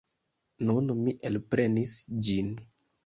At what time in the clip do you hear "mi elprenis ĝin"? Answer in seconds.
1.01-2.51